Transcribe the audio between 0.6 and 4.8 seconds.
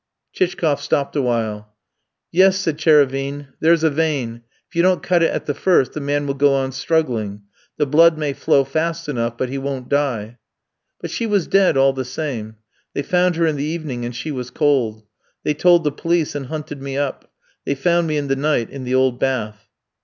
stopped a while. "Yes," said Tchérévine, "there's a vein; if